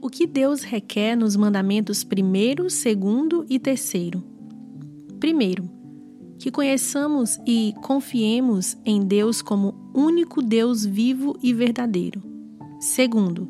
[0.00, 4.22] O que Deus requer nos mandamentos primeiro, segundo e terceiro?
[5.18, 5.68] Primeiro,
[6.38, 12.22] que conheçamos e confiemos em Deus como único Deus vivo e verdadeiro.
[12.78, 13.48] Segundo,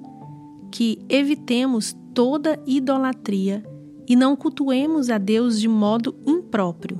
[0.72, 3.62] que evitemos toda idolatria
[4.08, 6.98] e não cultuemos a Deus de modo impróprio.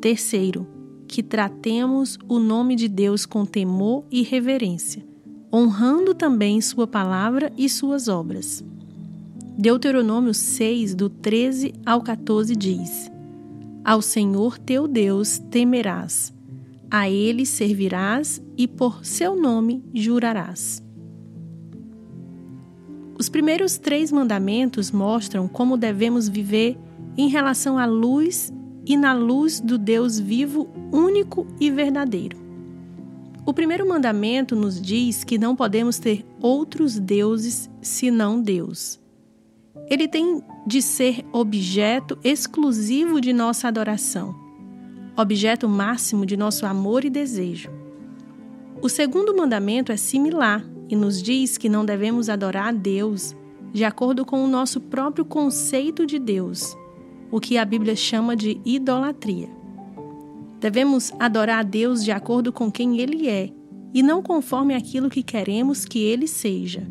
[0.00, 0.66] Terceiro,
[1.06, 5.04] que tratemos o nome de Deus com temor e reverência,
[5.52, 8.64] honrando também Sua palavra e Suas obras.
[9.58, 13.10] Deuteronômio 6, do 13 ao 14 diz:
[13.84, 16.32] Ao Senhor teu Deus temerás,
[16.90, 20.82] a Ele servirás e por seu nome jurarás.
[23.18, 26.78] Os primeiros três mandamentos mostram como devemos viver
[27.16, 28.52] em relação à luz
[28.86, 32.41] e na luz do Deus vivo, único e verdadeiro.
[33.44, 39.00] O primeiro mandamento nos diz que não podemos ter outros deuses senão Deus.
[39.90, 44.32] Ele tem de ser objeto exclusivo de nossa adoração,
[45.16, 47.68] objeto máximo de nosso amor e desejo.
[48.80, 53.34] O segundo mandamento é similar e nos diz que não devemos adorar a Deus
[53.72, 56.76] de acordo com o nosso próprio conceito de Deus,
[57.30, 59.61] o que a Bíblia chama de idolatria.
[60.62, 63.50] Devemos adorar a Deus de acordo com quem Ele é
[63.92, 66.88] e não conforme aquilo que queremos que Ele seja.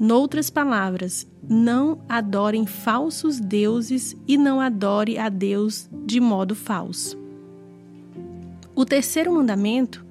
[0.00, 7.22] Noutras palavras, não adorem falsos deuses e não adore a Deus de modo falso.
[8.74, 10.02] O terceiro mandamento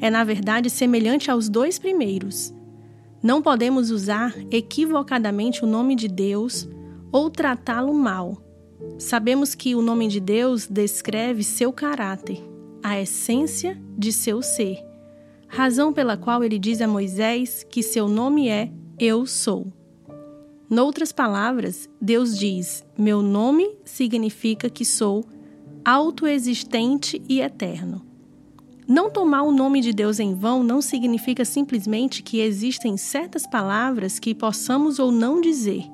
[0.00, 2.52] é, na verdade, semelhante aos dois primeiros.
[3.22, 6.68] Não podemos usar equivocadamente o nome de Deus
[7.12, 8.42] ou tratá-lo mal,
[8.98, 12.42] Sabemos que o nome de Deus descreve seu caráter,
[12.82, 14.78] a essência de seu ser,
[15.48, 19.72] razão pela qual ele diz a Moisés que seu nome é Eu Sou.
[20.70, 25.24] Noutras palavras, Deus diz: Meu nome significa que sou
[25.84, 28.02] autoexistente e eterno.
[28.86, 34.18] Não tomar o nome de Deus em vão não significa simplesmente que existem certas palavras
[34.18, 35.84] que possamos ou não dizer.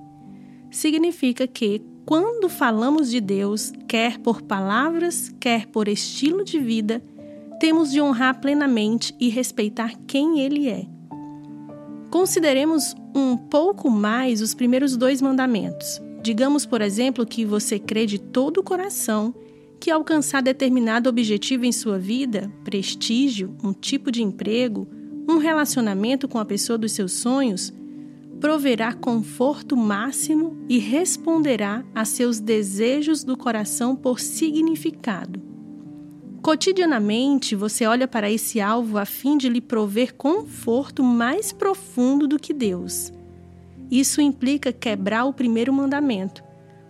[0.70, 7.02] Significa que, quando falamos de Deus, quer por palavras, quer por estilo de vida,
[7.60, 10.86] temos de honrar plenamente e respeitar quem Ele é.
[12.08, 16.00] Consideremos um pouco mais os primeiros dois mandamentos.
[16.22, 19.34] Digamos, por exemplo, que você crê de todo o coração
[19.78, 24.88] que alcançar determinado objetivo em sua vida, prestígio, um tipo de emprego,
[25.28, 27.70] um relacionamento com a pessoa dos seus sonhos,
[28.40, 35.42] proverá conforto máximo e responderá a seus desejos do coração por significado.
[36.40, 42.38] Cotidianamente, você olha para esse alvo a fim de lhe prover conforto mais profundo do
[42.38, 43.12] que Deus.
[43.90, 46.42] Isso implica quebrar o primeiro mandamento.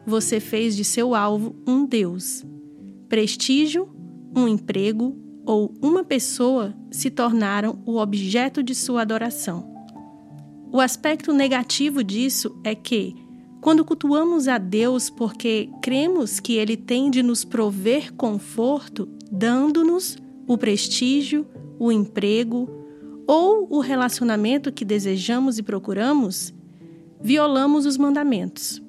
[0.06, 2.44] Você fez de seu alvo um Deus.
[3.08, 3.88] Prestígio,
[4.36, 5.16] um emprego
[5.46, 9.77] ou uma pessoa se tornaram o objeto de sua adoração.
[10.70, 13.16] O aspecto negativo disso é que,
[13.60, 20.58] quando cultuamos a Deus porque cremos que Ele tem de nos prover conforto, dando-nos o
[20.58, 21.46] prestígio,
[21.78, 22.68] o emprego
[23.26, 26.52] ou o relacionamento que desejamos e procuramos,
[27.20, 28.82] violamos os mandamentos.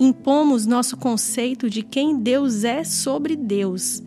[0.00, 4.02] Impomos nosso conceito de quem Deus é sobre Deus.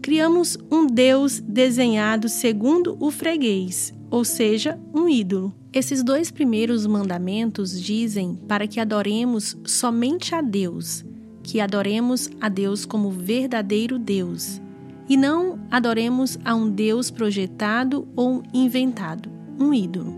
[0.00, 5.63] Criamos um Deus desenhado segundo o freguês, ou seja, um ídolo.
[5.74, 11.04] Esses dois primeiros mandamentos dizem para que adoremos somente a Deus,
[11.42, 14.62] que adoremos a Deus como verdadeiro Deus,
[15.08, 20.14] e não adoremos a um Deus projetado ou inventado, um ídolo.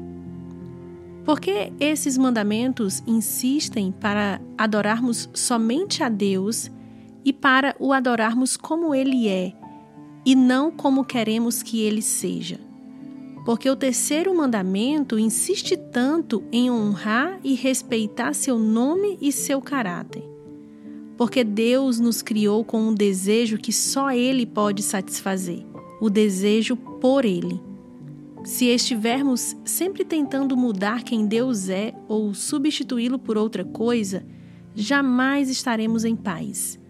[1.24, 6.70] Porque esses mandamentos insistem para adorarmos somente a Deus
[7.24, 9.54] e para o adorarmos como Ele é,
[10.22, 12.66] e não como queremos que Ele seja
[13.46, 20.24] porque o terceiro mandamento insiste tanto em honrar e respeitar seu nome e seu caráter.
[21.16, 25.64] Porque Deus nos criou com um desejo que só Ele pode satisfazer
[26.00, 27.60] o desejo por Ele.
[28.42, 34.26] Se estivermos sempre tentando mudar quem Deus é ou substituí-lo por outra coisa,
[34.74, 36.80] jamais estaremos em paz.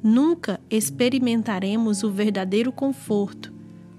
[0.00, 3.53] Nunca experimentaremos o verdadeiro conforto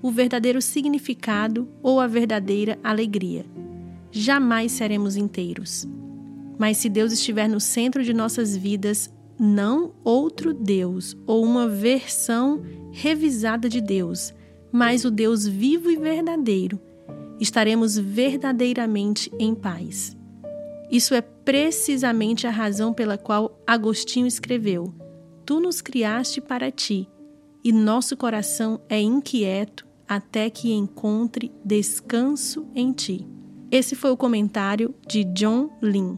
[0.05, 3.43] o verdadeiro significado ou a verdadeira alegria.
[4.11, 5.87] Jamais seremos inteiros.
[6.59, 12.61] Mas se Deus estiver no centro de nossas vidas, não outro Deus ou uma versão
[12.91, 14.31] revisada de Deus,
[14.71, 16.79] mas o Deus vivo e verdadeiro,
[17.39, 20.15] estaremos verdadeiramente em paz.
[20.91, 24.93] Isso é precisamente a razão pela qual Agostinho escreveu:
[25.47, 27.09] Tu nos criaste para ti,
[27.63, 33.27] e nosso coração é inquieto até que encontre descanso em ti.
[33.71, 36.17] Esse foi o comentário de John Lynn.